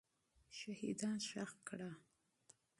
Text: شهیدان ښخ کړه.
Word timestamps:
شهیدان 0.57 1.17
ښخ 1.29 1.51
کړه. 1.67 1.91